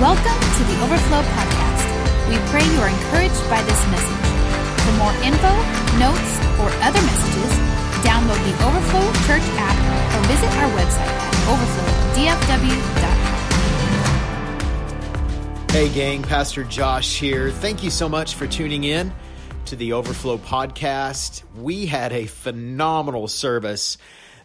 [0.00, 1.82] Welcome to the Overflow Podcast.
[2.28, 4.26] We pray you are encouraged by this message.
[4.86, 5.50] For more info,
[5.98, 7.52] notes, or other messages,
[8.06, 9.74] download the Overflow Church app
[10.14, 13.18] or visit our website at overflowdfw.com.
[15.72, 17.50] Hey, gang, Pastor Josh here.
[17.50, 19.12] Thank you so much for tuning in
[19.64, 21.42] to the Overflow Podcast.
[21.56, 23.98] We had a phenomenal service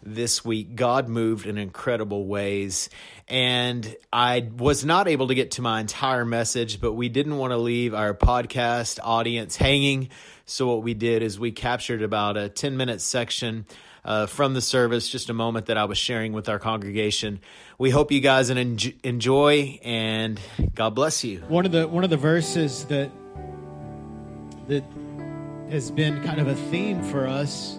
[0.04, 0.76] this week.
[0.76, 2.90] God moved in incredible ways.
[3.28, 7.52] And I was not able to get to my entire message, but we didn't want
[7.52, 10.10] to leave our podcast audience hanging.
[10.46, 13.64] So, what we did is we captured about a 10 minute section
[14.04, 17.40] uh, from the service, just a moment that I was sharing with our congregation.
[17.78, 20.38] We hope you guys enjoy and
[20.74, 21.40] God bless you.
[21.48, 23.10] One of the one of the verses that
[24.68, 24.84] that
[25.70, 27.78] has been kind of a theme for us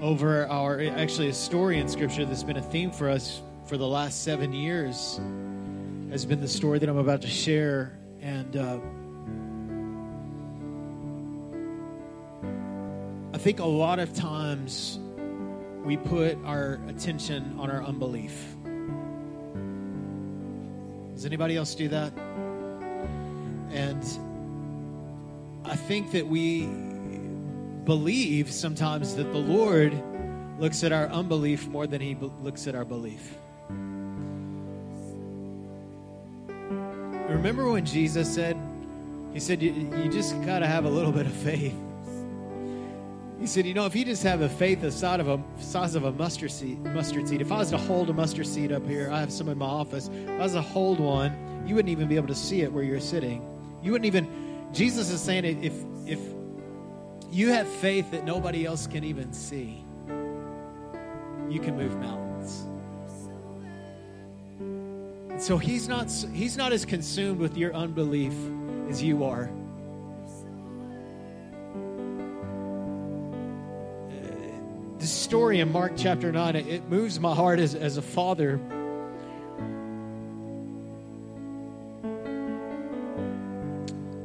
[0.00, 3.86] over our actually a story in scripture that's been a theme for us for the
[3.86, 5.18] last seven years
[6.10, 7.98] has been the story that I'm about to share.
[8.20, 8.78] And uh,
[13.34, 14.98] I think a lot of times
[15.84, 18.54] we put our attention on our unbelief.
[21.14, 22.12] Does anybody else do that?
[23.70, 24.02] And
[25.64, 26.68] I think that we
[27.86, 29.94] believe sometimes that the Lord
[30.58, 33.38] looks at our unbelief more than he looks at our belief.
[37.28, 38.56] Remember when Jesus said,
[39.32, 41.74] He said, you, you just got to have a little bit of faith.
[43.38, 45.94] He said, You know, if you just have a faith the size of a, size
[45.94, 48.86] of a mustard seed, mustard seed, if I was to hold a mustard seed up
[48.86, 51.90] here, I have some in my office, if I was to hold one, you wouldn't
[51.90, 53.44] even be able to see it where you're sitting.
[53.82, 54.28] You wouldn't even,
[54.72, 55.72] Jesus is saying, if,
[56.06, 56.20] if
[57.30, 59.84] you have faith that nobody else can even see,
[61.48, 62.66] you can move mountains.
[65.38, 68.32] So he's not he's not as consumed with your unbelief
[68.88, 69.50] as you are.
[74.08, 78.58] Uh, this story in Mark chapter 9, it moves my heart as, as a father.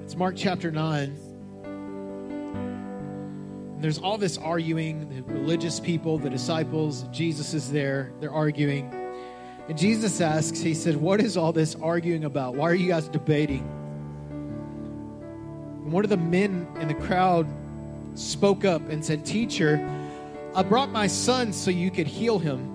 [0.03, 1.31] It's Mark chapter 9.
[3.81, 8.94] There's all this arguing, the religious people, the disciples, Jesus is there, they're arguing.
[9.68, 12.56] And Jesus asks, He said, What is all this arguing about?
[12.56, 13.68] Why are you guys debating?
[15.84, 17.47] And one of the men in the crowd
[18.16, 19.80] spoke up and said, Teacher,
[20.53, 22.68] I brought my son so you could heal him.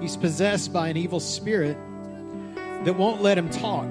[0.00, 1.76] He's possessed by an evil spirit
[2.84, 3.86] that won't let him talk.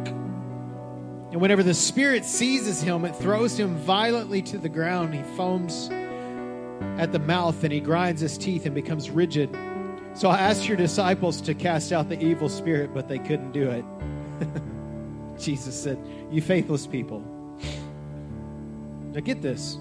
[1.32, 5.14] And whenever the spirit seizes him, it throws him violently to the ground.
[5.14, 5.90] He foams
[6.98, 9.50] at the mouth and he grinds his teeth and becomes rigid.
[10.14, 13.70] So I asked your disciples to cast out the evil spirit, but they couldn't do
[13.70, 13.86] it.
[15.40, 16.00] Jesus said,
[16.32, 17.24] You faithless people.
[19.12, 19.78] Now get this.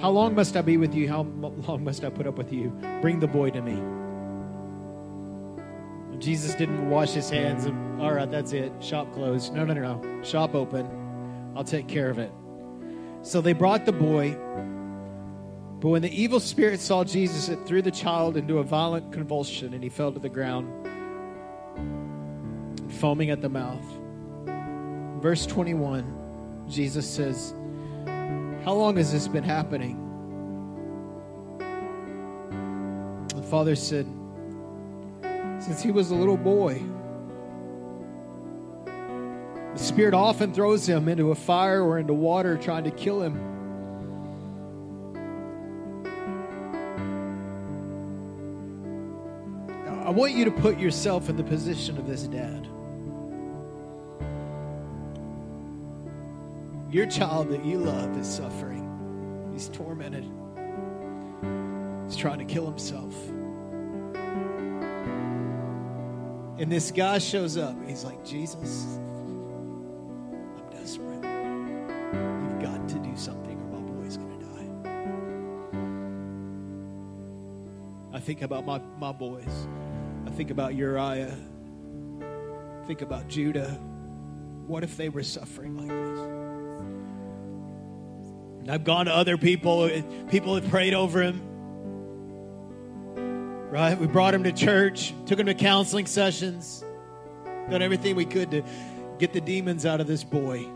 [0.00, 1.08] How long must I be with you?
[1.08, 2.70] How long must I put up with you?
[3.00, 3.80] Bring the boy to me.
[6.18, 8.72] Jesus didn't wash his hands and, all right, that's it.
[8.80, 9.54] Shop closed.
[9.54, 10.22] No, no, no, no.
[10.22, 11.52] Shop open.
[11.56, 12.32] I'll take care of it.
[13.22, 14.36] So they brought the boy.
[15.80, 19.74] But when the evil spirit saw Jesus, it threw the child into a violent convulsion
[19.74, 20.68] and he fell to the ground,
[22.88, 23.84] foaming at the mouth.
[25.22, 27.54] Verse 21, Jesus says,
[28.64, 30.00] How long has this been happening?
[33.34, 34.06] The father said,
[35.60, 36.82] Since he was a little boy.
[39.74, 43.52] The spirit often throws him into a fire or into water trying to kill him.
[50.04, 52.68] I want you to put yourself in the position of this dad.
[56.90, 59.50] Your child that you love is suffering.
[59.52, 60.24] He's tormented.
[62.06, 63.14] He's trying to kill himself.
[66.60, 67.74] And this guy shows up.
[67.88, 69.00] He's like, Jesus,
[78.24, 79.66] think about my, my boys
[80.26, 81.36] I think about Uriah,
[82.86, 83.78] think about Judah.
[84.66, 86.18] What if they were suffering like this?
[88.60, 89.90] And I've gone to other people,
[90.30, 91.42] people have prayed over him.
[93.70, 93.98] Right?
[93.98, 96.82] We brought him to church, took him to counseling sessions,
[97.68, 98.62] done everything we could to
[99.18, 100.66] get the demons out of this boy.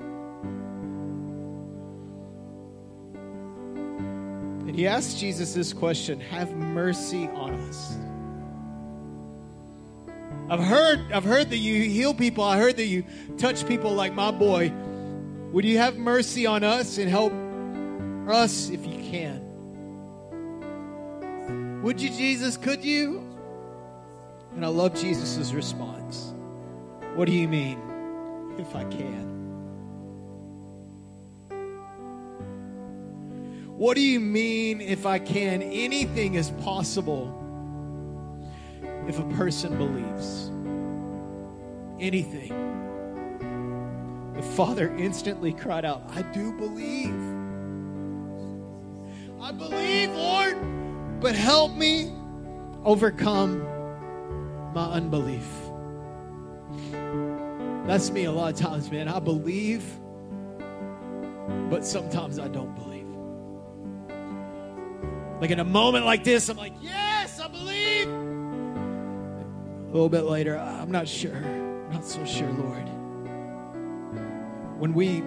[4.78, 7.98] He asked Jesus this question Have mercy on us.
[10.48, 12.44] I've heard I've heard that you heal people.
[12.44, 13.02] I heard that you
[13.38, 14.72] touch people like my boy.
[15.50, 17.32] Would you have mercy on us and help
[18.28, 19.42] us if you can?
[21.82, 22.56] Would you, Jesus?
[22.56, 23.26] Could you?
[24.54, 26.34] And I love Jesus' response.
[27.16, 27.80] What do you mean,
[28.58, 29.37] if I can?
[33.78, 35.62] What do you mean, if I can?
[35.62, 37.32] Anything is possible
[39.06, 40.50] if a person believes.
[42.00, 42.52] Anything.
[44.34, 47.14] The father instantly cried out, I do believe.
[49.40, 52.12] I believe, Lord, but help me
[52.84, 53.62] overcome
[54.74, 55.46] my unbelief.
[57.86, 59.06] That's me a lot of times, man.
[59.06, 59.84] I believe,
[61.70, 62.87] but sometimes I don't believe.
[65.40, 68.08] Like in a moment like this, I'm like, yes, I believe.
[68.08, 71.40] A little bit later, I'm not sure.
[71.90, 72.88] Not so sure, Lord.
[74.78, 75.18] When we,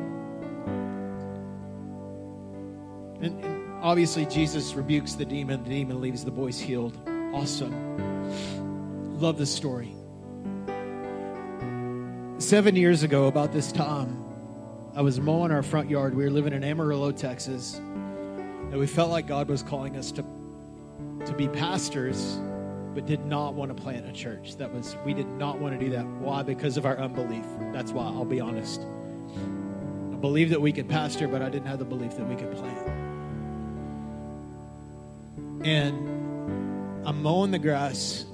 [3.22, 6.98] and, and obviously Jesus rebukes the demon, the demon leaves the boys healed.
[7.34, 9.20] Awesome.
[9.20, 9.96] Love this story.
[12.38, 14.18] Seven years ago, about this time,
[14.94, 16.16] I was mowing our front yard.
[16.16, 17.80] We were living in Amarillo, Texas
[18.72, 20.26] that we felt like God was calling us to
[21.26, 22.40] to be pastors,
[22.96, 24.56] but did not want to plant a church.
[24.56, 26.06] That was we did not want to do that.
[26.06, 26.42] Why?
[26.42, 27.46] Because of our unbelief.
[27.74, 28.06] That's why.
[28.06, 28.82] I'll be honest.
[30.12, 32.52] I believed that we could pastor, but I didn't have the belief that we could
[32.54, 32.88] plant.
[35.64, 38.26] And I'm mowing the grass,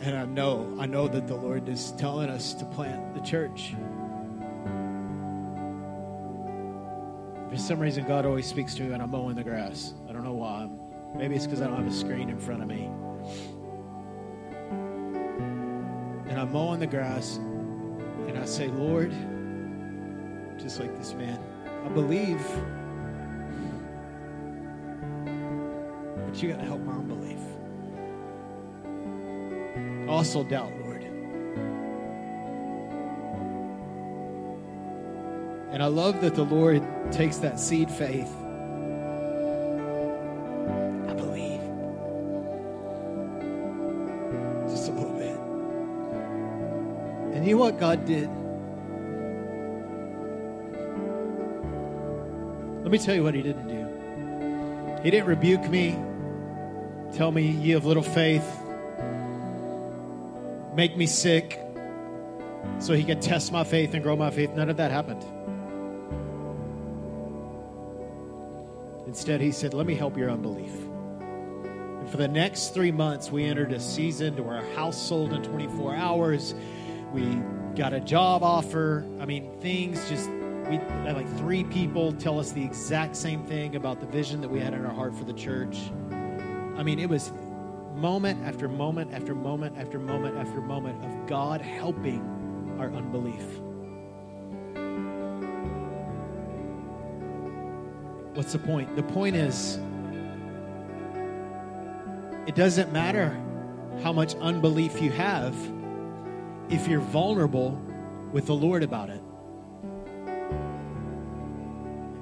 [0.00, 3.74] and I know, I know that the Lord is telling us to plant the church.
[7.54, 9.94] For some reason, God always speaks to me when I'm mowing the grass.
[10.08, 10.68] I don't know why.
[11.14, 12.90] Maybe it's because I don't have a screen in front of me.
[16.28, 19.12] And I'm mowing the grass, and I say, Lord,
[20.58, 21.38] just like this man,
[21.84, 22.44] I believe,
[26.26, 27.38] but you got to help my unbelief.
[30.08, 30.72] Also doubt,
[35.74, 38.32] And I love that the Lord takes that seed faith.
[41.08, 41.60] I believe.
[44.70, 45.36] Just a little bit.
[47.34, 48.28] And you know what God did?
[52.84, 55.02] Let me tell you what He didn't do.
[55.02, 55.98] He didn't rebuke me,
[57.14, 58.46] tell me, you have little faith,
[60.76, 61.60] make me sick
[62.78, 64.50] so He could test my faith and grow my faith.
[64.50, 65.24] None of that happened.
[69.06, 70.72] Instead, he said, Let me help your unbelief.
[72.04, 75.32] And for the next three months, we entered a season to where our house sold
[75.32, 76.54] in 24 hours.
[77.12, 77.24] We
[77.76, 79.06] got a job offer.
[79.20, 80.28] I mean, things just,
[80.68, 84.48] we had like three people tell us the exact same thing about the vision that
[84.48, 85.78] we had in our heart for the church.
[86.76, 87.32] I mean, it was
[87.94, 93.44] moment after moment after moment after moment after moment of God helping our unbelief.
[98.34, 98.96] What's the point?
[98.96, 99.78] The point is,
[102.48, 103.40] it doesn't matter
[104.02, 105.54] how much unbelief you have
[106.68, 107.80] if you're vulnerable
[108.32, 109.22] with the Lord about it.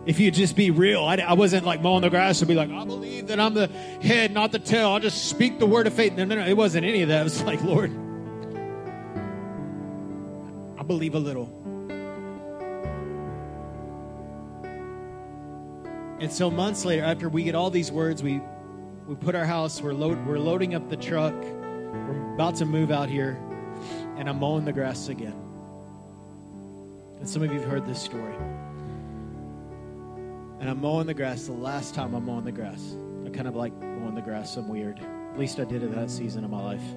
[0.05, 2.71] If you just be real, I, I, wasn't like mowing the grass and be like,
[2.71, 3.69] I believe that I'm the
[4.03, 4.91] head, not the tail.
[4.91, 6.15] I'll just speak the word of faith.
[6.15, 6.45] No, no, no.
[6.45, 7.21] It wasn't any of that.
[7.21, 7.91] It was like, Lord,
[10.77, 11.47] I believe a little.
[16.23, 18.41] And so months later, after we get all these words, we
[19.09, 19.83] we put our house.
[19.83, 21.35] We're load, we're loading up the truck.
[21.35, 23.41] We're about to move out here,
[24.17, 25.35] and I'm mowing the grass again.
[27.19, 28.37] And some of you have heard this story.
[30.61, 31.47] And I'm mowing the grass.
[31.47, 32.95] The last time I'm mowing the grass,
[33.26, 34.55] I kind of like mowing the grass.
[34.55, 35.00] Some weird.
[35.00, 36.88] At least I did it that season of my life.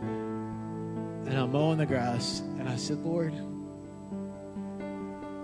[0.00, 3.34] And I'm mowing the grass, and I said, Lord,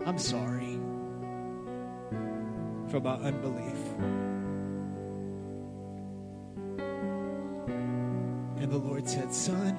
[0.06, 0.57] I'm sorry
[2.88, 3.76] for my unbelief.
[8.62, 9.76] And the Lord said, Son,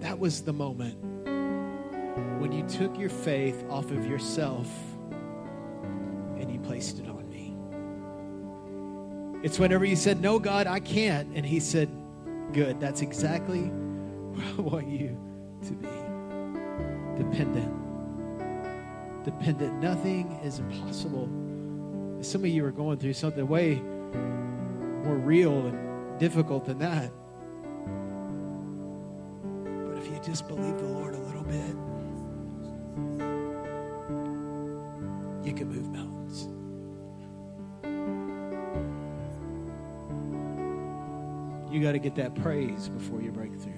[0.00, 0.96] that was the moment
[2.40, 4.68] when you took your faith off of yourself
[6.38, 7.56] and you placed it on me.
[9.44, 11.28] It's whenever you said, No, God, I can't.
[11.34, 11.88] And He said,
[12.52, 12.80] Good.
[12.80, 13.60] That's exactly
[14.32, 15.18] where I want you
[15.64, 15.88] to be
[17.22, 17.83] dependent
[19.24, 19.80] dependent.
[19.80, 21.28] Nothing is impossible.
[22.20, 23.76] Some of you are going through something way
[25.04, 27.10] more real and difficult than that.
[29.88, 31.76] But if you just believe the Lord a little bit,
[35.46, 36.48] you can move mountains.
[41.70, 43.72] You got to get that praise before you break through.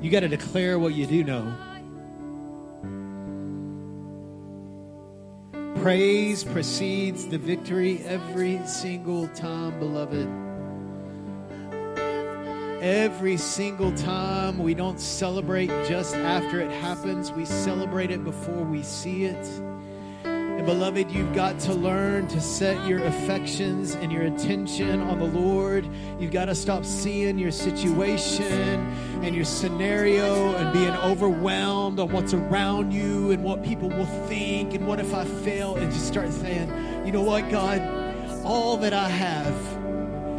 [0.00, 1.54] You got to declare what you do know.
[5.80, 10.28] Praise precedes the victory every single time, beloved.
[12.82, 18.82] Every single time we don't celebrate just after it happens, we celebrate it before we
[18.82, 19.46] see it.
[20.58, 25.24] And beloved, you've got to learn to set your affections and your attention on the
[25.24, 25.88] Lord.
[26.18, 32.34] You've got to stop seeing your situation and your scenario and being overwhelmed on what's
[32.34, 36.32] around you and what people will think and what if I fail and just start
[36.32, 37.80] saying, you know what, God,
[38.44, 39.54] all that I have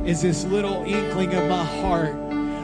[0.06, 2.16] is this little inkling of my heart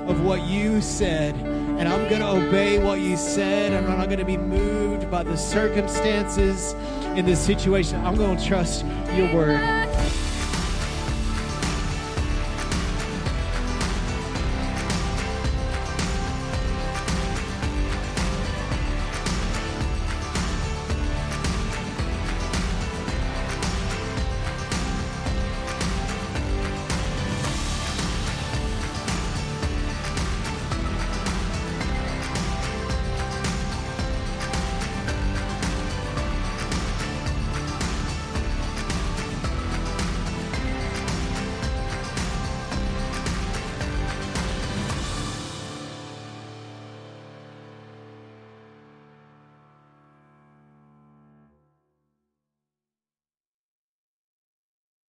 [0.09, 1.54] of what you said.
[1.77, 3.73] And I'm going to obey what you said.
[3.73, 6.73] And I'm not going to be moved by the circumstances
[7.17, 8.03] in this situation.
[8.05, 10.24] I'm going to trust your word.